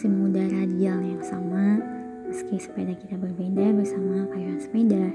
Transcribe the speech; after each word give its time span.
masih 0.00 0.16
mengudara 0.16 0.64
di 0.64 0.88
yang 0.88 1.20
sama 1.20 1.76
meski 2.24 2.56
sepeda 2.56 2.96
kita 2.96 3.20
berbeda 3.20 3.68
bersama 3.76 4.24
kayuan 4.32 4.56
sepeda. 4.56 5.12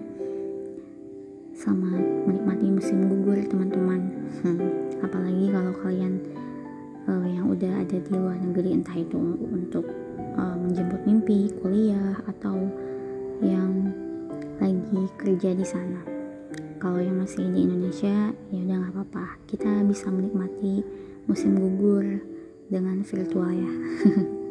Selamat 1.57 2.05
menikmati 2.29 2.69
musim 2.69 3.09
gugur 3.09 3.41
teman-teman. 3.49 4.13
Hmm, 4.45 4.61
apalagi 5.01 5.49
kalau 5.49 5.73
kalian 5.81 6.21
uh, 7.09 7.25
yang 7.25 7.49
udah 7.49 7.81
ada 7.81 7.97
di 7.97 8.09
luar 8.13 8.37
negeri 8.37 8.77
entah 8.77 8.93
itu 8.93 9.17
untuk 9.49 9.89
uh, 10.37 10.53
menjemput 10.53 11.01
mimpi 11.09 11.49
kuliah 11.65 12.21
atau 12.29 12.53
yang 13.41 13.89
lagi 14.61 15.01
kerja 15.17 15.57
di 15.57 15.65
sana. 15.65 16.05
Kalau 16.77 17.01
yang 17.01 17.17
masih 17.25 17.41
di 17.41 17.65
Indonesia 17.65 18.29
ya 18.53 18.59
udah 18.61 18.77
nggak 18.85 18.93
apa-apa. 18.93 19.49
Kita 19.49 19.81
bisa 19.89 20.13
menikmati 20.13 20.85
musim 21.25 21.57
gugur 21.57 22.21
dengan 22.69 23.01
virtual 23.01 23.49
ya 23.49 23.73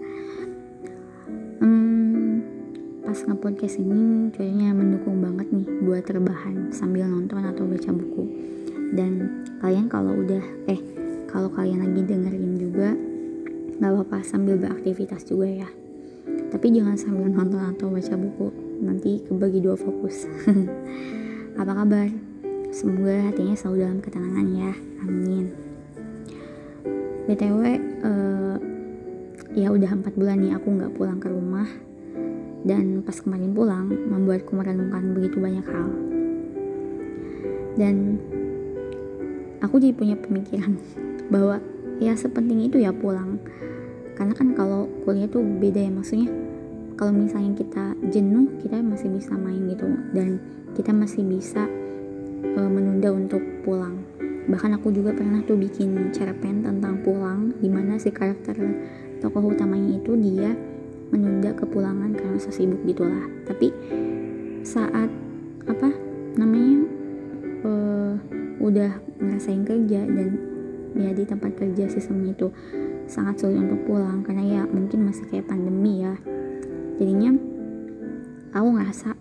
pas 3.24 3.32
nge-podcast 3.32 3.80
ini 3.80 4.28
kayaknya 4.36 4.76
mendukung 4.76 5.24
banget 5.24 5.48
nih 5.48 5.64
buat 5.88 6.04
terbahan 6.04 6.68
sambil 6.68 7.08
nonton 7.08 7.40
atau 7.40 7.64
baca 7.64 7.88
buku. 7.88 8.28
Dan 8.92 9.40
kalian 9.64 9.88
kalau 9.88 10.12
udah 10.12 10.44
eh 10.68 10.76
kalau 11.24 11.48
kalian 11.48 11.88
lagi 11.88 12.04
dengerin 12.04 12.60
juga 12.60 12.92
nggak 13.80 13.90
apa-apa 13.96 14.20
sambil 14.28 14.60
beraktivitas 14.60 15.24
juga 15.24 15.48
ya. 15.48 15.68
Tapi 16.52 16.68
jangan 16.68 17.00
sambil 17.00 17.32
nonton 17.32 17.64
atau 17.64 17.88
baca 17.88 18.12
buku 18.12 18.52
nanti 18.84 19.24
kebagi 19.24 19.64
dua 19.64 19.80
fokus. 19.80 20.28
Apa 21.64 21.72
kabar? 21.80 22.12
Semoga 22.76 23.32
hatinya 23.32 23.56
selalu 23.56 23.88
dalam 23.88 23.98
ketenangan 24.04 24.46
ya. 24.52 24.72
Amin. 25.00 25.48
Btw 27.24 27.60
uh, 28.04 28.60
ya 29.56 29.72
udah 29.72 29.96
empat 29.96 30.12
bulan 30.12 30.44
nih 30.44 30.60
aku 30.60 30.76
nggak 30.76 30.92
pulang 30.92 31.16
ke 31.16 31.32
rumah 31.32 31.83
dan 32.64 33.04
pas 33.04 33.14
kemarin 33.20 33.52
pulang 33.52 33.92
membuatku 33.92 34.56
merenungkan 34.56 35.12
begitu 35.12 35.36
banyak 35.36 35.64
hal. 35.68 35.88
Dan 37.76 38.16
aku 39.60 39.76
jadi 39.76 39.92
punya 39.92 40.16
pemikiran 40.16 40.80
bahwa 41.32 41.60
ya 42.00 42.16
sepenting 42.16 42.64
itu 42.64 42.80
ya 42.80 42.90
pulang. 42.90 43.36
Karena 44.16 44.32
kan 44.32 44.56
kalau 44.56 44.88
kuliah 45.04 45.28
tuh 45.28 45.44
beda 45.44 45.84
ya 45.84 45.92
maksudnya 45.92 46.32
kalau 46.96 47.12
misalnya 47.12 47.52
kita 47.58 47.84
jenuh 48.08 48.48
kita 48.64 48.80
masih 48.80 49.12
bisa 49.12 49.36
main 49.36 49.60
gitu. 49.68 49.84
Dan 50.16 50.40
kita 50.72 50.90
masih 50.90 51.20
bisa 51.20 51.68
uh, 52.56 52.70
menunda 52.72 53.12
untuk 53.12 53.44
pulang. 53.60 54.00
Bahkan 54.48 54.80
aku 54.80 54.88
juga 54.92 55.12
pernah 55.12 55.44
tuh 55.44 55.60
bikin 55.60 56.12
cerpen 56.16 56.64
tentang 56.64 57.00
pulang 57.04 57.52
di 57.60 57.68
mana 57.68 58.00
si 58.00 58.08
karakter 58.08 58.56
tokoh 59.20 59.56
utamanya 59.56 59.96
itu 60.00 60.12
dia 60.20 60.52
menunda 61.14 61.54
kepulangan 61.54 62.10
karena 62.18 62.38
sesibuk 62.42 62.82
gitulah 62.82 63.30
tapi 63.46 63.70
saat 64.66 65.06
apa 65.70 65.88
namanya 66.34 66.82
uh, 67.62 68.14
udah 68.58 68.98
ngerasain 69.22 69.62
kerja 69.62 70.02
dan 70.02 70.28
ya 70.98 71.10
di 71.14 71.22
tempat 71.22 71.54
kerja 71.54 71.86
sistemnya 71.86 72.34
itu 72.34 72.50
sangat 73.06 73.46
sulit 73.46 73.62
untuk 73.62 73.86
pulang 73.86 74.26
karena 74.26 74.42
ya 74.42 74.62
mungkin 74.66 75.06
masih 75.06 75.22
kayak 75.30 75.46
pandemi 75.46 76.02
ya 76.02 76.18
jadinya 76.98 77.34
aku 78.54 78.68
ngerasa 78.74 79.14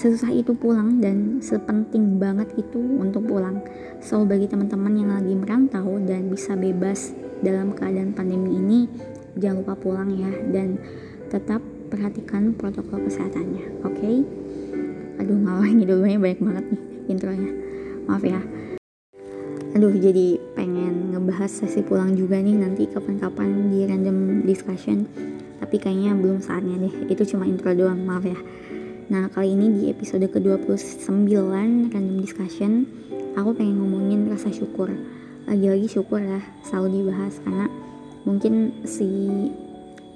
sesusah 0.00 0.32
itu 0.32 0.56
pulang 0.56 0.96
dan 1.02 1.44
sepenting 1.44 2.16
banget 2.16 2.48
itu 2.56 2.80
untuk 2.80 3.28
pulang. 3.28 3.60
So 4.00 4.24
bagi 4.24 4.48
teman-teman 4.48 4.96
yang 4.96 5.10
lagi 5.12 5.36
merantau 5.36 6.00
dan 6.00 6.32
bisa 6.32 6.56
bebas 6.56 7.12
dalam 7.44 7.76
keadaan 7.76 8.16
pandemi 8.16 8.56
ini, 8.56 8.80
jangan 9.40 9.64
lupa 9.64 9.74
pulang 9.74 10.12
ya 10.14 10.30
dan 10.52 10.76
tetap 11.32 11.64
perhatikan 11.90 12.54
protokol 12.54 13.02
kesehatannya. 13.08 13.82
Oke? 13.82 13.98
Okay? 13.98 14.16
Aduh 15.18 15.36
ngalah 15.40 15.68
ini 15.74 15.82
dulunya 15.88 16.20
banyak 16.20 16.40
banget 16.40 16.64
nih 16.70 16.82
intronya. 17.10 17.50
Maaf 18.06 18.22
ya. 18.22 18.40
Aduh 19.74 19.94
jadi 19.96 20.38
pengen 20.54 21.14
ngebahas 21.14 21.50
sesi 21.50 21.80
pulang 21.80 22.14
juga 22.14 22.38
nih 22.38 22.58
nanti 22.58 22.86
kapan-kapan 22.86 23.72
di 23.72 23.88
random 23.88 24.46
discussion. 24.46 25.08
Tapi 25.60 25.76
kayaknya 25.76 26.16
belum 26.18 26.42
saatnya 26.42 26.76
deh. 26.82 26.94
Itu 27.10 27.22
cuma 27.24 27.46
intro 27.46 27.70
doang, 27.70 28.02
maaf 28.02 28.26
ya. 28.26 28.38
Nah, 29.10 29.26
kali 29.26 29.58
ini 29.58 29.66
di 29.74 29.82
episode 29.90 30.22
ke-29 30.30 31.26
Random 31.90 32.22
Discussion, 32.22 32.86
aku 33.34 33.58
pengen 33.58 33.82
ngomongin 33.82 34.30
rasa 34.30 34.54
syukur. 34.54 34.86
Lagi-lagi 35.50 35.90
syukur 35.90 36.22
ya, 36.22 36.38
selalu 36.62 37.02
dibahas 37.02 37.42
karena 37.42 37.66
mungkin 38.28 38.84
si 38.84 39.08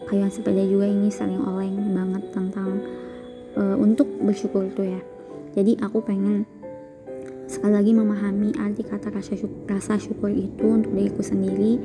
kayuan 0.05 0.29
sepeda 0.29 0.61
juga 0.69 0.87
ini 0.89 1.09
sering 1.09 1.41
oleng 1.41 1.97
banget 1.97 2.25
tentang 2.33 2.81
uh, 3.57 3.77
untuk 3.81 4.09
bersyukur 4.21 4.69
tuh 4.77 4.85
ya. 4.85 5.01
Jadi 5.55 5.79
aku 5.81 6.03
pengen 6.03 6.45
sekali 7.45 7.73
lagi 7.77 7.93
memahami 7.95 8.57
arti 8.57 8.83
kata 8.83 9.13
rasa 9.13 9.37
syukur, 9.37 9.61
rasa 9.69 9.95
syukur 10.01 10.33
itu 10.33 10.65
untuk 10.65 10.91
diriku 10.97 11.23
sendiri 11.23 11.79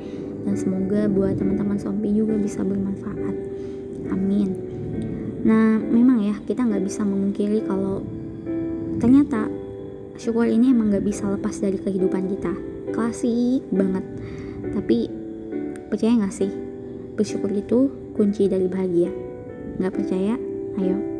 dan 0.44 0.56
semoga 0.56 1.06
buat 1.06 1.36
teman-teman 1.36 1.78
sompi 1.78 2.10
juga 2.10 2.34
bisa 2.40 2.64
bermanfaat. 2.64 3.34
Amin. 4.10 4.56
Nah, 5.46 5.80
memang 5.80 6.24
ya 6.24 6.36
kita 6.44 6.66
nggak 6.66 6.84
bisa 6.84 7.04
memungkiri 7.06 7.64
kalau 7.64 8.04
ternyata 9.00 9.48
syukur 10.20 10.44
ini 10.44 10.72
emang 10.72 10.92
nggak 10.92 11.06
bisa 11.06 11.28
lepas 11.30 11.56
dari 11.60 11.80
kehidupan 11.80 12.28
kita. 12.36 12.52
Klasik 12.90 13.62
banget. 13.70 14.04
Tapi 14.74 15.19
percaya 15.90 16.16
nggak 16.16 16.32
sih? 16.32 16.50
Bersyukur 17.18 17.50
itu 17.52 17.90
kunci 18.14 18.46
dari 18.46 18.70
bahagia. 18.70 19.10
Nggak 19.76 19.94
percaya? 19.98 20.38
Ayo 20.78 21.10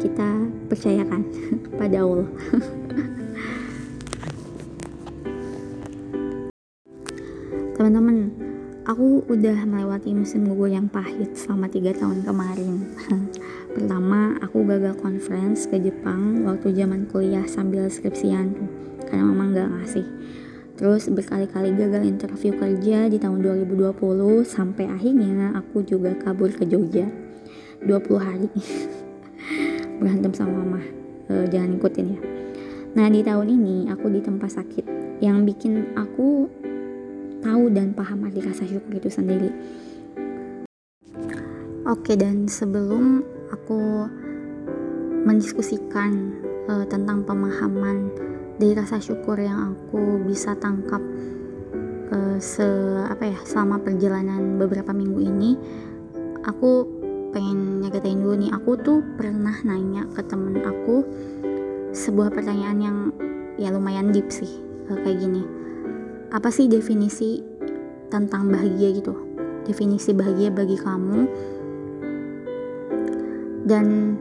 kita 0.00 0.28
percayakan 0.68 1.24
pada 1.80 2.04
Allah. 2.04 2.28
Teman-teman, 7.76 8.32
aku 8.88 9.20
udah 9.28 9.68
melewati 9.68 10.16
musim 10.16 10.48
gugur 10.48 10.72
yang 10.72 10.88
pahit 10.88 11.36
selama 11.36 11.68
tiga 11.68 11.92
tahun 11.92 12.24
kemarin. 12.24 12.88
Pertama, 13.76 14.40
aku 14.40 14.64
gagal 14.64 14.96
conference 14.96 15.68
ke 15.68 15.76
Jepang 15.76 16.48
waktu 16.48 16.72
zaman 16.72 17.04
kuliah 17.12 17.44
sambil 17.44 17.92
skripsian 17.92 18.56
tuh, 18.56 18.68
karena 19.04 19.28
mama 19.28 19.52
nggak 19.52 19.68
ngasih. 19.76 20.08
Terus 20.76 21.08
berkali-kali 21.08 21.72
gagal 21.72 22.04
interview 22.04 22.52
kerja 22.52 23.08
di 23.08 23.16
tahun 23.16 23.40
2020 23.40 23.96
sampai 24.44 24.84
akhirnya 24.92 25.56
aku 25.56 25.80
juga 25.80 26.12
kabur 26.20 26.52
ke 26.52 26.68
Jogja 26.68 27.08
20 27.80 27.88
hari 28.20 28.52
berantem 30.00 30.36
sama 30.36 30.60
mama. 30.60 30.80
E, 31.32 31.48
jangan 31.48 31.80
ikutin 31.80 32.06
ya. 32.12 32.20
Nah 32.92 33.08
di 33.08 33.24
tahun 33.24 33.48
ini 33.56 33.76
aku 33.88 34.12
di 34.12 34.20
tempat 34.20 34.52
sakit 34.60 34.84
yang 35.24 35.48
bikin 35.48 35.96
aku 35.96 36.48
tahu 37.40 37.72
dan 37.72 37.96
paham 37.96 38.28
arti 38.28 38.44
rasa 38.44 38.68
syukur 38.68 39.00
itu 39.00 39.08
sendiri. 39.08 39.48
Oke, 41.86 42.18
dan 42.18 42.50
sebelum 42.50 43.22
aku 43.54 44.10
mendiskusikan 45.22 46.34
uh, 46.66 46.82
tentang 46.82 47.22
pemahaman 47.22 48.10
dari 48.56 48.72
rasa 48.72 48.96
syukur 48.96 49.36
yang 49.36 49.76
aku 49.76 50.24
bisa 50.24 50.56
tangkap 50.56 51.00
uh, 52.12 52.38
se 52.40 52.64
apa 53.04 53.28
ya 53.28 53.38
selama 53.44 53.80
perjalanan 53.84 54.56
beberapa 54.56 54.96
minggu 54.96 55.20
ini, 55.20 55.50
aku 56.44 56.88
pengen 57.36 57.84
nyeritain 57.84 58.16
dulu 58.16 58.34
nih. 58.40 58.50
Aku 58.56 58.80
tuh 58.80 59.04
pernah 59.20 59.54
nanya 59.64 60.08
ke 60.12 60.24
temen 60.24 60.56
aku 60.64 61.04
sebuah 61.92 62.32
pertanyaan 62.32 62.78
yang 62.80 62.98
ya 63.60 63.72
lumayan 63.72 64.12
deep 64.12 64.32
sih 64.32 64.50
uh, 64.88 64.98
kayak 65.04 65.20
gini. 65.20 65.44
Apa 66.32 66.48
sih 66.48 66.66
definisi 66.66 67.44
tentang 68.08 68.48
bahagia 68.48 68.88
gitu? 68.96 69.14
Definisi 69.68 70.16
bahagia 70.16 70.48
bagi 70.48 70.80
kamu. 70.80 71.20
Dan 73.66 74.14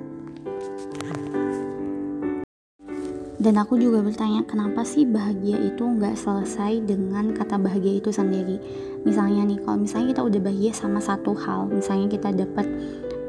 dan 3.45 3.61
aku 3.61 3.77
juga 3.77 4.01
bertanya 4.01 4.41
kenapa 4.49 4.81
sih 4.81 5.05
bahagia 5.05 5.61
itu 5.61 5.85
nggak 5.85 6.17
selesai 6.17 6.81
dengan 6.81 7.29
kata 7.29 7.61
bahagia 7.61 8.01
itu 8.01 8.09
sendiri 8.09 8.57
misalnya 9.05 9.45
nih 9.45 9.61
kalau 9.61 9.85
misalnya 9.85 10.17
kita 10.17 10.21
udah 10.25 10.41
bahagia 10.41 10.73
sama 10.73 10.97
satu 10.97 11.37
hal 11.37 11.69
misalnya 11.69 12.09
kita 12.09 12.33
dapat 12.33 12.65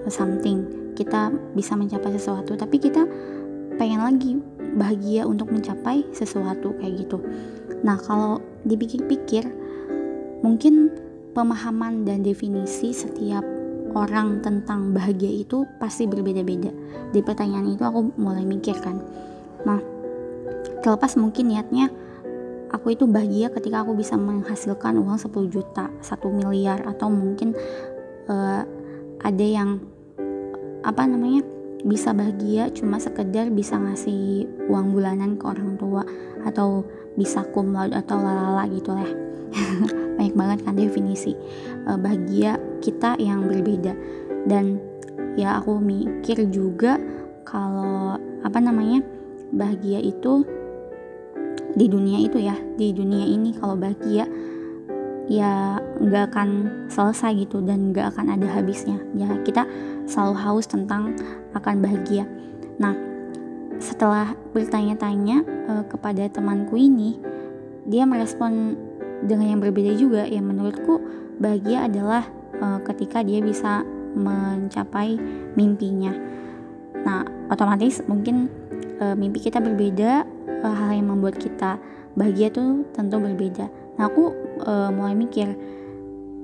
something 0.09 0.65
kita 0.97 1.29
bisa 1.53 1.77
mencapai 1.77 2.17
sesuatu 2.17 2.57
tapi 2.57 2.81
kita 2.81 3.05
pengen 3.77 4.01
lagi 4.01 4.41
bahagia 4.81 5.29
untuk 5.29 5.53
mencapai 5.53 6.09
sesuatu 6.17 6.73
kayak 6.81 7.05
gitu 7.05 7.21
nah 7.85 8.01
kalau 8.01 8.41
dipikir-pikir 8.65 9.45
mungkin 10.41 10.97
pemahaman 11.37 12.09
dan 12.09 12.25
definisi 12.25 12.97
setiap 12.97 13.45
orang 13.93 14.41
tentang 14.41 14.93
bahagia 14.93 15.33
itu 15.41 15.65
pasti 15.81 16.05
berbeda-beda. 16.05 16.69
Di 17.17 17.25
pertanyaan 17.25 17.73
itu 17.73 17.81
aku 17.81 18.13
mulai 18.21 18.45
mikir 18.45 18.77
kan. 18.85 19.01
Terlepas 20.87 21.19
mungkin 21.19 21.51
niatnya 21.51 21.91
aku 22.71 22.95
itu 22.95 23.11
bahagia 23.11 23.51
ketika 23.51 23.83
aku 23.83 23.99
bisa 23.99 24.15
menghasilkan 24.15 25.03
uang 25.03 25.19
10 25.19 25.35
juta, 25.51 25.91
1 25.99 26.31
miliar 26.31 26.87
atau 26.87 27.11
mungkin 27.11 27.59
uh, 28.31 28.63
ada 29.19 29.43
yang 29.43 29.83
apa 30.87 31.03
namanya 31.11 31.43
bisa 31.83 32.15
bahagia 32.15 32.71
cuma 32.71 33.03
sekedar 33.03 33.51
bisa 33.51 33.75
ngasih 33.75 34.47
uang 34.71 34.95
bulanan 34.95 35.35
ke 35.35 35.51
orang 35.51 35.75
tua 35.75 36.07
atau 36.47 36.87
bisa 37.19 37.43
cum 37.51 37.75
atau 37.75 38.23
lalala 38.23 38.71
gitu 38.71 38.95
lah. 38.95 39.11
Banyak 40.23 40.39
banget 40.39 40.59
kan 40.63 40.79
definisi 40.79 41.35
uh, 41.91 41.99
bahagia 41.99 42.63
kita 42.79 43.19
yang 43.19 43.43
berbeda. 43.51 43.91
Dan 44.47 44.79
ya 45.35 45.59
aku 45.59 45.83
mikir 45.83 46.47
juga 46.47 46.95
kalau 47.43 48.15
apa 48.47 48.59
namanya 48.63 49.03
bahagia 49.51 49.99
itu 49.99 50.47
di 51.77 51.87
dunia 51.93 52.25
itu 52.25 52.41
ya 52.41 52.57
di 52.81 52.93
dunia 52.97 53.29
ini 53.29 53.53
kalau 53.57 53.77
bahagia 53.77 54.25
ya 55.27 55.83
nggak 55.99 56.33
akan 56.33 56.49
selesai 56.87 57.35
gitu 57.47 57.59
dan 57.61 57.91
nggak 57.91 58.15
akan 58.15 58.39
ada 58.39 58.47
habisnya. 58.47 58.97
Ya 59.13 59.29
kita 59.43 59.67
selalu 60.07 60.35
haus 60.39 60.67
tentang 60.71 61.19
akan 61.53 61.83
bahagia. 61.83 62.25
Nah 62.79 62.95
setelah 63.77 64.33
bertanya-tanya 64.57 65.45
uh, 65.69 65.85
kepada 65.85 66.31
temanku 66.33 66.81
ini 66.81 67.21
dia 67.85 68.09
merespon 68.09 68.79
dengan 69.27 69.53
yang 69.53 69.61
berbeda 69.61 69.93
juga. 69.99 70.23
Ya 70.25 70.41
menurutku 70.41 71.03
bahagia 71.43 71.91
adalah 71.91 72.25
uh, 72.63 72.79
ketika 72.87 73.21
dia 73.27 73.43
bisa 73.43 73.83
mencapai 74.17 75.19
mimpinya. 75.59 76.15
Nah 77.03 77.27
otomatis 77.51 78.01
mungkin 78.07 78.49
uh, 79.03 79.19
mimpi 79.19 79.43
kita 79.43 79.59
berbeda 79.59 80.36
uh, 80.67 80.75
hal 80.75 80.99
yang 80.99 81.15
membuat 81.15 81.39
kita 81.39 81.79
bahagia 82.19 82.51
tuh 82.51 82.83
tentu 82.91 83.23
berbeda. 83.23 83.71
Nah 83.97 84.11
aku 84.11 84.35
uh, 84.67 84.91
mulai 84.91 85.15
mikir 85.15 85.55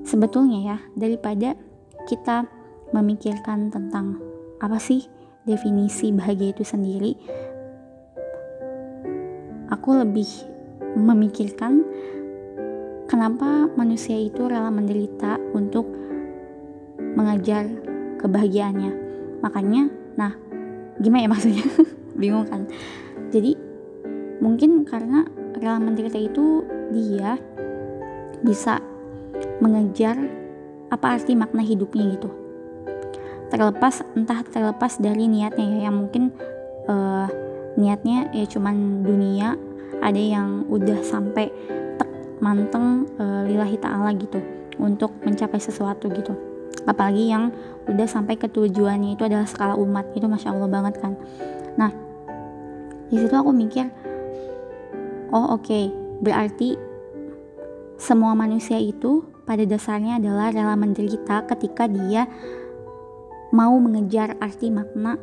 sebetulnya 0.07 0.59
ya 0.63 0.77
daripada 0.95 1.59
kita 2.07 2.47
memikirkan 2.95 3.67
tentang 3.67 4.23
apa 4.63 4.79
sih 4.79 5.03
definisi 5.43 6.15
bahagia 6.15 6.55
itu 6.55 6.63
sendiri 6.63 7.19
aku 9.73 9.99
lebih 9.99 10.29
memikirkan 10.93 11.81
kenapa 13.09 13.67
manusia 13.73 14.15
itu 14.15 14.45
rela 14.45 14.69
menderita 14.69 15.41
untuk 15.51 15.89
mengajar 17.17 17.65
kebahagiaannya. 18.21 18.91
Makanya 19.41 19.89
nah 20.13 20.31
gimana 21.01 21.25
ya 21.25 21.29
maksudnya? 21.33 21.65
Bingung 22.21 22.45
kan? 22.45 22.69
Jadi 23.33 23.57
mungkin 24.43 24.83
karena 24.83 25.23
rela 25.55 25.79
menderita 25.79 26.19
itu 26.19 26.67
dia 26.91 27.39
bisa 28.43 28.83
mengejar 29.63 30.19
apa 30.91 31.15
arti 31.15 31.33
makna 31.33 31.63
hidupnya 31.63 32.19
gitu. 32.19 32.29
Terlepas 33.47 34.03
entah 34.19 34.43
terlepas 34.43 34.99
dari 34.99 35.31
niatnya 35.31 35.63
ya. 35.63 35.79
Yang 35.87 35.95
mungkin 35.95 36.23
uh, 36.91 37.27
niatnya 37.79 38.27
ya 38.35 38.45
cuman 38.51 39.07
dunia 39.07 39.55
ada 40.03 40.19
yang 40.19 40.67
udah 40.67 40.99
sampai 41.01 41.47
tek 41.95 42.09
manteng 42.43 43.07
uh, 43.15 43.47
lillahi 43.47 43.79
ta'ala 43.79 44.11
gitu 44.19 44.43
untuk 44.75 45.15
mencapai 45.23 45.63
sesuatu 45.63 46.11
gitu. 46.11 46.35
Apalagi 46.83 47.31
yang 47.31 47.55
udah 47.87 48.07
sampai 48.11 48.35
ke 48.35 48.51
tujuannya 48.51 49.15
itu 49.15 49.23
adalah 49.23 49.47
skala 49.47 49.79
umat 49.79 50.11
itu 50.11 50.27
masya 50.27 50.51
allah 50.51 50.67
banget 50.67 50.99
kan. 50.99 51.15
Nah 51.79 51.95
di 53.07 53.21
situ 53.21 53.31
aku 53.31 53.53
mikir 53.53 53.87
oh 55.33 55.57
oke 55.57 55.65
okay, 55.65 55.89
berarti 56.21 56.77
semua 57.97 58.37
manusia 58.37 58.77
itu 58.77 59.25
pada 59.43 59.65
dasarnya 59.67 60.21
adalah 60.21 60.53
rela 60.53 60.77
menderita 60.77 61.43
ketika 61.49 61.89
dia 61.89 62.29
mau 63.53 63.75
mengejar 63.77 64.39
arti 64.41 64.73
makna 64.73 65.19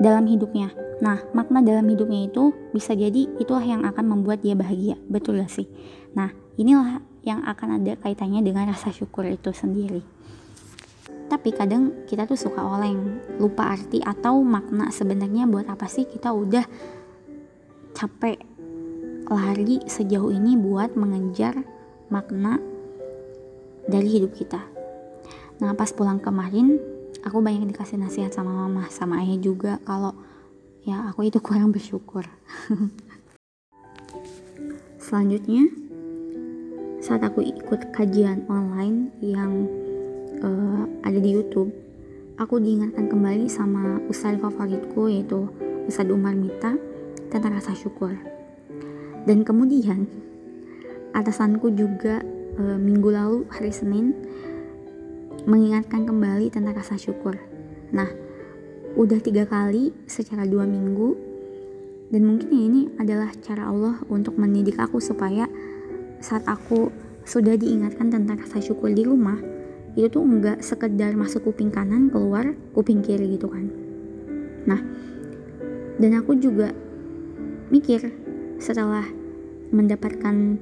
dalam 0.00 0.24
hidupnya. 0.26 0.72
Nah, 1.02 1.20
makna 1.36 1.60
dalam 1.60 1.84
hidupnya 1.90 2.30
itu 2.30 2.54
bisa 2.72 2.96
jadi 2.96 3.28
itulah 3.36 3.62
yang 3.62 3.82
akan 3.84 4.14
membuat 4.14 4.40
dia 4.40 4.56
bahagia. 4.56 4.96
Betul 5.10 5.42
gak 5.42 5.52
sih? 5.52 5.68
Nah, 6.16 6.32
inilah 6.56 7.02
yang 7.26 7.44
akan 7.44 7.82
ada 7.82 7.98
kaitannya 8.00 8.40
dengan 8.40 8.70
rasa 8.70 8.94
syukur 8.94 9.26
itu 9.26 9.52
sendiri. 9.52 10.00
Tapi 11.28 11.50
kadang 11.50 12.06
kita 12.06 12.24
tuh 12.30 12.38
suka 12.38 12.62
oleng, 12.62 13.20
lupa 13.42 13.74
arti 13.74 13.98
atau 14.00 14.40
makna 14.44 14.92
sebenarnya 14.92 15.48
buat 15.50 15.66
apa 15.66 15.88
sih 15.90 16.06
kita 16.06 16.30
udah 16.30 16.64
capek 17.96 18.53
lari 19.28 19.80
sejauh 19.88 20.28
ini 20.28 20.56
buat 20.58 20.92
mengejar 20.96 21.56
makna 22.12 22.60
dari 23.88 24.08
hidup 24.08 24.36
kita. 24.36 24.60
Nah 25.60 25.72
pas 25.72 25.88
pulang 25.92 26.20
kemarin 26.20 26.76
aku 27.24 27.40
banyak 27.40 27.68
dikasih 27.72 27.96
nasihat 27.96 28.32
sama 28.32 28.52
mama 28.52 28.88
sama 28.92 29.24
ayah 29.24 29.38
juga 29.40 29.80
kalau 29.88 30.12
ya 30.84 31.08
aku 31.08 31.28
itu 31.28 31.40
kurang 31.40 31.72
bersyukur. 31.72 32.28
Selanjutnya 35.04 35.68
saat 37.04 37.20
aku 37.20 37.44
ikut 37.44 37.92
kajian 37.92 38.48
online 38.48 39.12
yang 39.20 39.68
uh, 40.40 40.88
ada 41.04 41.20
di 41.20 41.36
YouTube, 41.36 41.68
aku 42.40 42.56
diingatkan 42.56 43.12
kembali 43.12 43.44
sama 43.48 44.00
ustadz 44.08 44.40
favoritku 44.40 45.12
yaitu 45.12 45.48
Ustadz 45.84 46.16
Umar 46.16 46.32
Mita 46.32 46.80
tentang 47.28 47.60
rasa 47.60 47.76
syukur 47.76 48.16
dan 49.24 49.44
kemudian 49.44 50.06
atasanku 51.16 51.72
juga 51.72 52.20
e, 52.56 52.62
minggu 52.76 53.08
lalu 53.08 53.38
hari 53.48 53.72
Senin 53.72 54.12
mengingatkan 55.44 56.08
kembali 56.08 56.48
tentang 56.48 56.72
rasa 56.76 56.96
syukur. 56.96 57.36
Nah, 57.92 58.08
udah 58.94 59.20
tiga 59.20 59.44
kali 59.44 59.92
secara 60.06 60.48
dua 60.48 60.64
minggu 60.64 61.34
dan 62.14 62.22
mungkin 62.24 62.50
ini 62.52 62.82
adalah 63.00 63.34
cara 63.42 63.66
Allah 63.66 63.98
untuk 64.06 64.38
mendidik 64.38 64.78
aku 64.78 65.02
supaya 65.02 65.50
saat 66.22 66.46
aku 66.46 66.94
sudah 67.24 67.56
diingatkan 67.56 68.12
tentang 68.12 68.38
rasa 68.38 68.60
syukur 68.60 68.92
di 68.92 69.02
rumah 69.02 69.40
itu 69.94 70.10
tuh 70.10 70.22
enggak 70.22 70.62
sekedar 70.62 71.14
masuk 71.14 71.50
kuping 71.50 71.70
kanan 71.74 72.10
keluar 72.10 72.54
kuping 72.74 73.00
kiri 73.00 73.34
gitu 73.34 73.50
kan 73.50 73.66
nah 74.68 74.80
dan 75.98 76.10
aku 76.18 76.38
juga 76.38 76.74
mikir 77.70 78.10
setelah 78.58 79.04
mendapatkan 79.74 80.58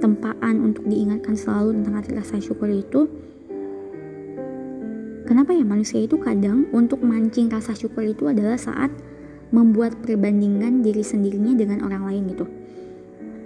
tempaan 0.00 0.54
untuk 0.64 0.88
diingatkan 0.88 1.36
selalu 1.36 1.76
tentang 1.80 1.94
arti 2.00 2.12
rasa 2.16 2.36
syukur 2.40 2.72
itu 2.72 3.06
kenapa 5.28 5.52
ya 5.52 5.62
manusia 5.62 6.00
itu 6.00 6.16
kadang 6.16 6.66
untuk 6.72 7.04
mancing 7.04 7.52
rasa 7.52 7.76
syukur 7.76 8.02
itu 8.04 8.26
adalah 8.28 8.56
saat 8.56 8.90
membuat 9.52 10.00
perbandingan 10.00 10.80
diri 10.80 11.04
sendirinya 11.04 11.52
dengan 11.52 11.84
orang 11.84 12.08
lain 12.08 12.22
gitu. 12.32 12.48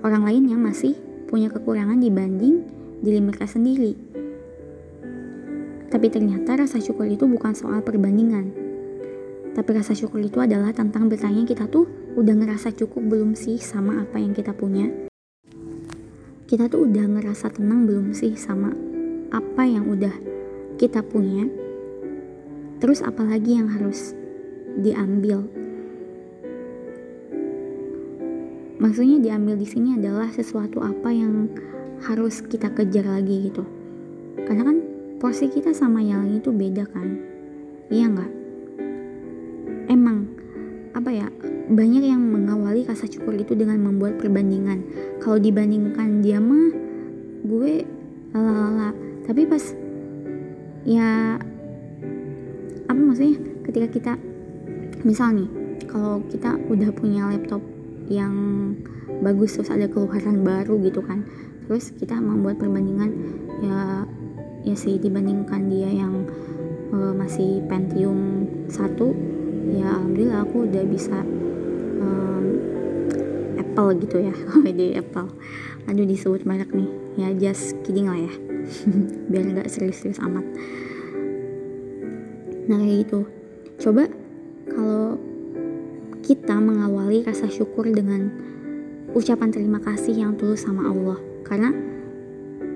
Orang 0.06 0.22
lain 0.22 0.46
yang 0.46 0.62
masih 0.62 0.94
punya 1.26 1.50
kekurangan 1.50 1.98
dibanding 1.98 2.62
diri 3.02 3.18
mereka 3.18 3.50
sendiri. 3.50 3.98
Tapi 5.90 6.06
ternyata 6.06 6.62
rasa 6.62 6.78
syukur 6.78 7.10
itu 7.10 7.26
bukan 7.26 7.58
soal 7.58 7.82
perbandingan. 7.82 8.54
Tapi 9.58 9.70
rasa 9.74 9.98
syukur 9.98 10.22
itu 10.22 10.38
adalah 10.38 10.70
tentang 10.70 11.10
bertanya 11.10 11.42
kita 11.42 11.66
tuh 11.66 11.90
udah 12.16 12.32
ngerasa 12.32 12.72
cukup 12.72 13.12
belum 13.12 13.36
sih 13.36 13.60
sama 13.60 14.00
apa 14.00 14.16
yang 14.16 14.32
kita 14.32 14.56
punya? 14.56 14.88
Kita 16.48 16.72
tuh 16.72 16.88
udah 16.88 17.04
ngerasa 17.04 17.52
tenang 17.52 17.84
belum 17.84 18.16
sih 18.16 18.32
sama 18.40 18.72
apa 19.28 19.62
yang 19.68 19.84
udah 19.84 20.16
kita 20.80 21.04
punya? 21.04 21.44
Terus 22.80 23.04
apalagi 23.04 23.60
yang 23.60 23.68
harus 23.68 24.16
diambil? 24.80 25.44
Maksudnya 28.80 29.20
diambil 29.20 29.60
di 29.60 29.68
sini 29.68 30.00
adalah 30.00 30.32
sesuatu 30.32 30.80
apa 30.80 31.12
yang 31.12 31.52
harus 32.08 32.40
kita 32.40 32.72
kejar 32.72 33.04
lagi 33.04 33.52
gitu. 33.52 33.68
Karena 34.48 34.72
kan 34.72 34.78
porsi 35.20 35.52
kita 35.52 35.76
sama 35.76 36.00
yang 36.00 36.24
lain 36.24 36.40
itu 36.40 36.48
beda 36.48 36.88
kan? 36.88 37.20
Iya 37.92 38.08
nggak? 38.08 38.32
emang 39.86 40.26
apa 40.92 41.10
ya 41.14 41.28
banyak 41.66 42.04
yang 42.06 42.22
mengawali 42.22 42.86
rasa 42.86 43.10
syukur 43.10 43.34
itu 43.34 43.58
dengan 43.58 43.82
membuat 43.82 44.18
perbandingan. 44.22 44.86
Kalau 45.18 45.38
dibandingkan 45.42 46.22
dia 46.22 46.38
mah 46.38 46.70
gue 47.46 47.86
lalala 48.34 48.90
tapi 49.26 49.42
pas 49.46 49.62
ya 50.86 51.38
apa 52.86 53.00
maksudnya? 53.00 53.38
Ketika 53.66 53.86
kita 53.90 54.12
misal 55.02 55.34
nih 55.34 55.50
kalau 55.90 56.22
kita 56.30 56.58
udah 56.70 56.90
punya 56.94 57.30
laptop 57.30 57.62
yang 58.06 58.34
bagus 59.22 59.58
terus 59.58 59.70
ada 59.72 59.86
keluaran 59.90 60.42
baru 60.46 60.78
gitu 60.82 61.02
kan 61.02 61.26
terus 61.66 61.90
kita 61.94 62.14
membuat 62.18 62.62
perbandingan 62.62 63.10
ya 63.62 64.06
ya 64.66 64.74
sih 64.74 64.98
dibandingkan 64.98 65.70
dia 65.70 65.90
yang 65.90 66.26
uh, 66.94 67.14
masih 67.14 67.62
Pentium 67.66 68.46
satu 68.66 69.14
ya 69.74 69.98
alhamdulillah 69.98 70.46
aku 70.46 70.66
udah 70.70 70.84
bisa 70.86 71.22
um, 72.00 72.44
Apple 73.56 73.88
gitu 74.04 74.16
ya 74.24 74.34
di 74.78 74.96
Apple. 74.96 75.28
Aduh 75.86 76.06
disebut 76.06 76.42
banyak 76.44 76.70
nih. 76.72 76.90
Ya 77.16 77.28
just 77.36 77.76
kidding 77.84 78.08
lah 78.08 78.18
ya. 78.18 78.32
Biar 79.30 79.42
nggak 79.52 79.68
serius-serius 79.70 80.20
amat. 80.20 80.44
Nah 82.66 82.78
kayak 82.82 82.96
gitu. 83.06 83.20
Coba 83.80 84.08
kalau 84.66 85.20
kita 86.26 86.58
mengawali 86.58 87.22
rasa 87.22 87.46
syukur 87.46 87.86
dengan 87.86 88.32
ucapan 89.14 89.54
terima 89.54 89.78
kasih 89.78 90.12
yang 90.12 90.34
tulus 90.34 90.66
sama 90.66 90.90
Allah. 90.90 91.20
Karena 91.46 91.70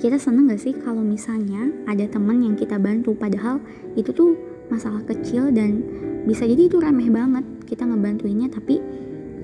kita 0.00 0.16
seneng 0.16 0.48
gak 0.48 0.62
sih 0.64 0.72
kalau 0.72 1.04
misalnya 1.04 1.68
ada 1.84 2.06
teman 2.08 2.40
yang 2.40 2.54
kita 2.56 2.80
bantu? 2.80 3.12
Padahal 3.12 3.60
itu 3.98 4.14
tuh 4.14 4.38
masalah 4.70 5.02
kecil 5.04 5.50
dan 5.50 5.82
bisa 6.24 6.46
jadi 6.46 6.70
itu 6.70 6.78
remeh 6.78 7.10
banget 7.10 7.42
kita 7.66 7.82
ngebantuinnya 7.84 8.48
tapi 8.48 8.78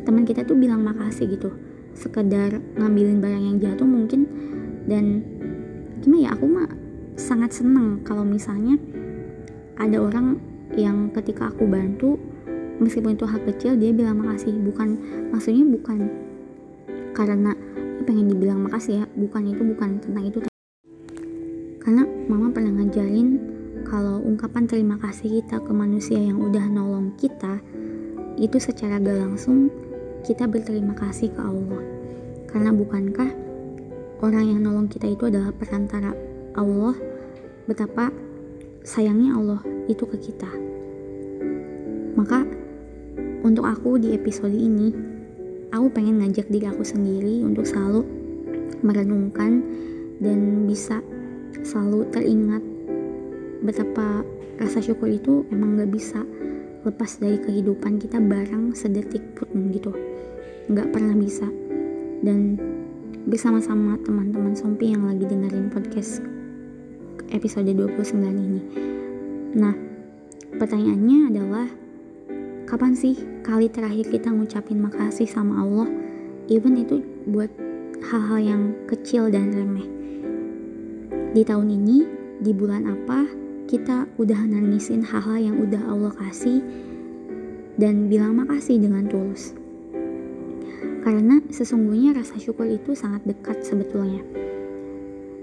teman 0.07 0.23
kita 0.23 0.47
tuh 0.47 0.55
bilang 0.55 0.87
makasih 0.87 1.27
gitu. 1.27 1.51
Sekedar 1.99 2.63
ngambilin 2.79 3.19
barang 3.19 3.43
yang 3.43 3.57
jatuh 3.59 3.85
mungkin. 3.85 4.25
Dan 4.87 5.27
gimana 6.01 6.23
ya 6.23 6.31
aku 6.39 6.47
mah 6.47 6.71
sangat 7.19 7.51
seneng 7.59 8.07
kalau 8.07 8.23
misalnya 8.23 8.79
ada 9.83 9.99
orang 9.99 10.39
yang 10.79 11.11
ketika 11.11 11.51
aku 11.51 11.67
bantu 11.67 12.15
meskipun 12.79 13.19
itu 13.19 13.27
hal 13.27 13.43
kecil 13.43 13.75
dia 13.75 13.91
bilang 13.91 14.23
makasih. 14.23 14.55
Bukan 14.55 14.95
maksudnya 15.35 15.67
bukan 15.67 15.99
karena 17.11 17.51
pengen 18.07 18.31
dibilang 18.31 18.63
makasih 18.63 19.03
ya. 19.03 19.05
Bukan 19.19 19.43
itu 19.51 19.63
bukan 19.67 19.99
tentang 19.99 20.25
itu. 20.31 20.39
Karena 21.83 22.07
mama 22.31 22.55
pernah 22.55 22.71
ngajarin 22.79 23.43
kalau 23.87 24.19
ungkapan 24.23 24.67
terima 24.67 24.99
kasih 24.99 25.43
kita 25.43 25.63
ke 25.63 25.71
manusia 25.71 26.19
yang 26.19 26.43
udah 26.43 26.67
nolong 26.67 27.15
kita 27.15 27.63
itu 28.37 28.59
secara 28.61 29.01
gak 29.01 29.17
langsung 29.17 29.71
kita 30.27 30.51
berterima 30.51 30.91
kasih 30.99 31.31
ke 31.31 31.39
Allah. 31.39 31.79
Karena 32.51 32.75
bukankah 32.75 33.31
orang 34.27 34.45
yang 34.51 34.61
nolong 34.67 34.91
kita 34.91 35.07
itu 35.07 35.31
adalah 35.31 35.55
perantara 35.55 36.11
Allah? 36.59 36.99
Betapa 37.71 38.11
sayangnya 38.83 39.39
Allah 39.39 39.63
itu 39.87 40.03
ke 40.03 40.19
kita. 40.19 40.51
Maka 42.19 42.43
untuk 43.47 43.71
aku 43.71 44.03
di 44.03 44.19
episode 44.19 44.51
ini 44.51 44.91
aku 45.71 45.87
pengen 45.95 46.19
ngajak 46.19 46.51
diri 46.51 46.67
aku 46.67 46.83
sendiri 46.83 47.47
untuk 47.47 47.63
selalu 47.63 48.03
merenungkan 48.83 49.63
dan 50.19 50.67
bisa 50.67 50.99
selalu 51.63 52.03
teringat 52.11 52.63
betapa 53.63 54.27
rasa 54.59 54.83
syukur 54.83 55.07
itu 55.07 55.47
emang 55.55 55.79
gak 55.79 55.91
bisa 55.93 56.21
lepas 56.87 57.19
dari 57.19 57.43
kehidupan 57.43 57.99
kita 57.99 58.23
bareng 58.23 58.71
sedetik 58.79 59.35
pun 59.35 59.75
gitu. 59.75 59.91
Gak 60.71 60.95
pernah 60.95 61.19
bisa. 61.19 61.51
Dan 62.23 62.55
bersama-sama 63.27 63.99
teman-teman 64.07 64.55
Sompi 64.55 64.95
yang 64.95 65.03
lagi 65.03 65.27
dengerin 65.27 65.67
podcast 65.67 66.23
episode 67.35 67.67
29 67.67 68.23
ini. 68.23 68.63
Nah 69.59 69.75
pertanyaannya 70.55 71.19
adalah 71.35 71.67
kapan 72.71 72.95
sih 72.95 73.19
kali 73.43 73.67
terakhir 73.67 74.07
kita 74.07 74.31
ngucapin 74.31 74.79
makasih 74.79 75.27
sama 75.27 75.67
Allah? 75.67 75.91
Even 76.47 76.79
itu 76.79 77.03
buat 77.27 77.51
hal-hal 78.15 78.39
yang 78.39 78.63
kecil 78.87 79.27
dan 79.27 79.51
remeh. 79.51 79.87
Di 81.35 81.43
tahun 81.43 81.69
ini, 81.69 82.07
di 82.39 82.55
bulan 82.55 82.87
apa, 82.87 83.27
kita 83.67 84.07
udah 84.15 84.47
nangisin 84.47 85.03
hal-hal 85.03 85.43
yang 85.43 85.57
udah 85.59 85.83
Allah 85.91 86.15
kasih 86.15 86.63
dan 87.75 88.07
bilang 88.07 88.39
makasih 88.39 88.79
dengan 88.79 89.11
tulus. 89.11 89.59
Karena 91.03 91.43
sesungguhnya 91.51 92.15
rasa 92.15 92.39
syukur 92.39 92.71
itu 92.71 92.95
sangat 92.95 93.27
dekat 93.27 93.67
sebetulnya. 93.67 94.23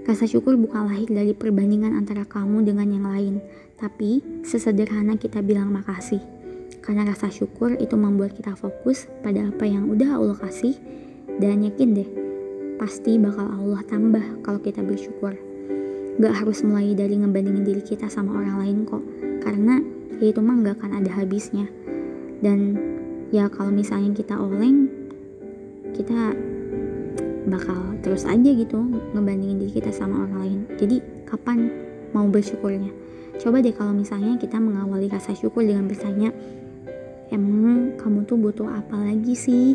Rasa 0.04 0.24
syukur 0.28 0.56
bukan 0.56 0.88
lahir 0.88 1.08
dari 1.08 1.32
perbandingan 1.36 1.96
antara 1.96 2.24
kamu 2.24 2.64
dengan 2.64 2.88
yang 2.92 3.06
lain, 3.08 3.34
tapi 3.76 4.20
sesederhana 4.44 5.16
kita 5.16 5.40
bilang 5.40 5.72
makasih. 5.72 6.20
Karena 6.84 7.08
rasa 7.08 7.32
syukur 7.32 7.76
itu 7.80 7.96
membuat 7.96 8.36
kita 8.36 8.56
fokus 8.56 9.08
pada 9.24 9.48
apa 9.48 9.64
yang 9.64 9.88
udah 9.88 10.20
Allah 10.20 10.36
kasih 10.36 10.76
dan 11.40 11.64
yakin 11.64 11.96
deh, 11.96 12.08
pasti 12.76 13.16
bakal 13.16 13.48
Allah 13.48 13.80
tambah 13.88 14.44
kalau 14.44 14.60
kita 14.60 14.84
bersyukur 14.84 15.53
gak 16.18 16.34
harus 16.44 16.62
mulai 16.62 16.94
dari 16.94 17.18
ngebandingin 17.18 17.66
diri 17.66 17.82
kita 17.82 18.06
sama 18.06 18.38
orang 18.38 18.62
lain 18.62 18.78
kok. 18.86 19.02
Karena 19.42 19.82
ya 20.22 20.30
itu 20.30 20.40
mah 20.40 20.56
gak 20.62 20.78
akan 20.78 21.02
ada 21.02 21.10
habisnya. 21.10 21.66
Dan 22.38 22.78
ya 23.34 23.50
kalau 23.50 23.74
misalnya 23.74 24.14
kita 24.14 24.38
oleng 24.38 24.86
kita 25.94 26.34
bakal 27.46 27.94
terus 28.02 28.26
aja 28.26 28.50
gitu 28.50 28.78
ngebandingin 29.14 29.58
diri 29.62 29.72
kita 29.82 29.90
sama 29.90 30.26
orang 30.26 30.36
lain. 30.38 30.58
Jadi 30.78 30.96
kapan 31.26 31.70
mau 32.14 32.26
bersyukurnya? 32.30 32.90
Coba 33.42 33.58
deh 33.58 33.74
kalau 33.74 33.90
misalnya 33.90 34.38
kita 34.38 34.62
mengawali 34.62 35.10
rasa 35.10 35.34
syukur 35.34 35.66
dengan 35.66 35.90
bertanya 35.90 36.30
emang 37.34 37.98
kamu 37.98 38.22
tuh 38.22 38.38
butuh 38.38 38.68
apa 38.70 38.94
lagi 38.94 39.34
sih? 39.34 39.74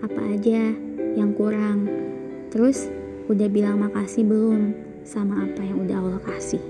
Apa 0.00 0.20
aja 0.32 0.72
yang 1.12 1.36
kurang? 1.36 1.88
Terus 2.48 2.88
udah 3.28 3.48
bilang 3.48 3.80
makasih 3.84 4.24
belum 4.24 4.93
sama 5.04 5.44
apa 5.44 5.60
yang 5.60 5.84
udah 5.84 5.96
Allah 6.00 6.22
kasih. 6.24 6.62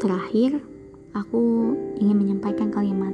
Terakhir, 0.00 0.60
aku 1.12 1.72
ingin 2.00 2.16
menyampaikan 2.16 2.72
kalimat 2.72 3.12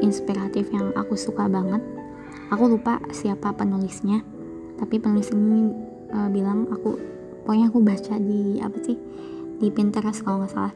inspiratif 0.00 0.68
yang 0.72 0.92
aku 0.96 1.16
suka 1.16 1.48
banget. 1.48 1.80
Aku 2.52 2.68
lupa 2.68 3.00
siapa 3.12 3.52
penulisnya, 3.56 4.20
tapi 4.76 5.00
penulis 5.00 5.32
ini 5.32 5.72
uh, 6.12 6.28
bilang 6.28 6.68
aku 6.68 7.00
pokoknya 7.44 7.72
aku 7.72 7.78
baca 7.80 8.14
di 8.20 8.60
apa 8.60 8.78
sih 8.84 8.96
di 9.60 9.68
Pinterest 9.72 10.24
kalau 10.24 10.44
nggak 10.44 10.52
salah. 10.52 10.74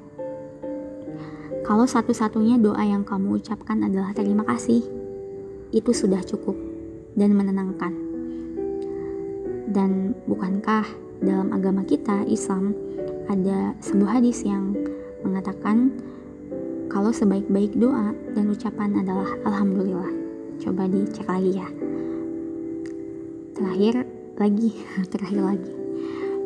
Kalau 1.68 1.84
satu-satunya 1.84 2.56
doa 2.56 2.80
yang 2.80 3.04
kamu 3.04 3.44
ucapkan 3.44 3.84
adalah 3.84 4.16
terima 4.16 4.40
kasih, 4.48 4.80
itu 5.72 5.90
sudah 5.92 6.20
cukup 6.24 6.56
dan 7.18 7.34
menenangkan. 7.34 7.92
Dan 9.68 10.16
bukankah 10.24 10.86
dalam 11.20 11.52
agama 11.52 11.84
kita 11.84 12.24
Islam 12.24 12.72
ada 13.28 13.76
sebuah 13.84 14.22
hadis 14.22 14.46
yang 14.46 14.72
mengatakan 15.20 15.92
kalau 16.88 17.12
sebaik-baik 17.12 17.76
doa 17.76 18.16
dan 18.32 18.48
ucapan 18.48 18.96
adalah 19.04 19.28
alhamdulillah. 19.44 20.08
Coba 20.58 20.88
dicek 20.88 21.28
lagi 21.28 21.52
ya. 21.60 21.68
Terakhir 23.52 24.08
lagi, 24.40 24.70
terakhir 25.12 25.40
lagi. 25.44 25.72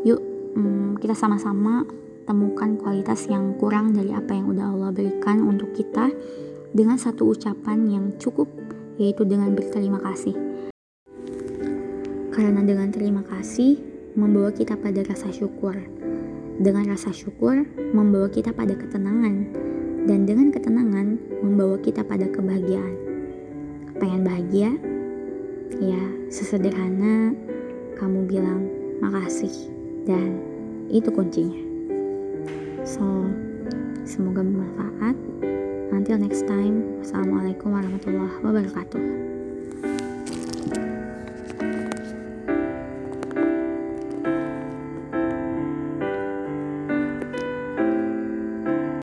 Yuk, 0.02 0.20
hmm, 0.58 0.98
kita 0.98 1.14
sama-sama 1.14 1.86
temukan 2.26 2.74
kualitas 2.78 3.26
yang 3.30 3.54
kurang 3.58 3.94
dari 3.94 4.10
apa 4.10 4.34
yang 4.34 4.50
udah 4.50 4.66
Allah 4.74 4.90
berikan 4.90 5.46
untuk 5.46 5.70
kita 5.74 6.10
dengan 6.74 6.98
satu 6.98 7.30
ucapan 7.30 7.78
yang 7.86 8.04
cukup 8.18 8.50
yaitu 9.02 9.26
dengan 9.26 9.50
berterima 9.58 9.98
kasih. 9.98 10.38
Karena 12.30 12.62
dengan 12.62 12.94
terima 12.94 13.26
kasih 13.26 13.82
membawa 14.14 14.54
kita 14.54 14.78
pada 14.78 15.02
rasa 15.02 15.34
syukur. 15.34 15.74
Dengan 16.62 16.94
rasa 16.94 17.10
syukur 17.10 17.66
membawa 17.90 18.30
kita 18.30 18.54
pada 18.54 18.78
ketenangan. 18.78 19.50
Dan 20.06 20.22
dengan 20.22 20.54
ketenangan 20.54 21.18
membawa 21.42 21.82
kita 21.82 22.06
pada 22.06 22.30
kebahagiaan. 22.30 22.94
Pengen 23.98 24.22
bahagia? 24.22 24.70
Ya, 25.82 26.02
sesederhana 26.30 27.34
kamu 27.98 28.30
bilang 28.30 28.70
makasih. 29.02 29.52
Dan 30.06 30.38
itu 30.88 31.10
kuncinya. 31.10 31.58
So, 32.82 33.02
semoga 34.02 34.42
bermanfaat. 34.42 35.14
Until 35.92 36.16
next 36.16 36.48
time, 36.48 37.04
Wassalamualaikum 37.04 37.68
warahmatullahi 37.68 38.40
wabarakatuh. 38.40 39.41